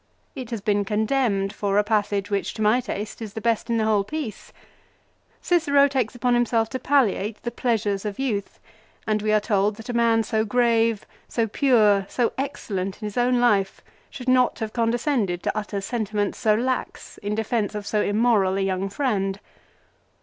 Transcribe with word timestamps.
It 0.33 0.49
has 0.49 0.61
been 0.61 0.83
condemned 0.83 1.53
for 1.53 1.77
a 1.77 1.83
passage 1.83 2.31
which 2.31 2.55
to 2.55 2.61
my 2.63 2.79
taste 2.81 3.21
is 3.21 3.33
the 3.33 3.39
best 3.39 3.69
in 3.69 3.77
the 3.77 3.85
whole 3.85 4.03
piece. 4.03 4.51
Cicero 5.43 5.87
takes 5.87 6.15
upon 6.15 6.33
himself 6.33 6.69
to 6.69 6.79
palliate 6.79 7.43
the 7.43 7.51
pleasures 7.51 8.03
of 8.03 8.17
youth, 8.17 8.59
and 9.05 9.21
we 9.21 9.31
are 9.31 9.39
told 9.39 9.75
that 9.75 9.89
a 9.89 9.93
man 9.93 10.23
so 10.23 10.43
grave, 10.43 11.05
so 11.27 11.45
pure, 11.45 12.07
so 12.09 12.33
excellent 12.35 13.03
in 13.03 13.05
his 13.05 13.15
own 13.15 13.39
life, 13.39 13.81
should 14.09 14.27
not 14.27 14.57
have 14.57 14.73
condescended 14.73 15.43
to 15.43 15.55
utter 15.55 15.79
sentiments 15.79 16.39
so 16.39 16.55
lax 16.55 17.19
in 17.19 17.35
defence 17.35 17.75
of 17.75 17.85
so 17.85 18.01
immoral 18.01 18.57
a 18.57 18.61
young 18.61 18.89
friend. 18.89 19.39